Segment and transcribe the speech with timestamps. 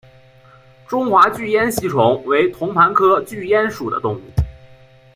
[0.87, 4.21] 中华巨咽吸虫为同盘科巨咽属的动物。